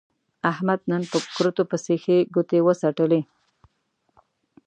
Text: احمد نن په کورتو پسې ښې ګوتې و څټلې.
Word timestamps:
احمد 0.51 0.79
نن 0.91 1.03
په 1.11 1.17
کورتو 1.35 1.63
پسې 1.71 1.95
ښې 2.03 2.17
ګوتې 2.33 2.59
و 2.61 2.67
څټلې. 2.81 3.21